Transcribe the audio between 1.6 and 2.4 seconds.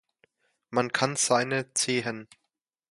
Zehenn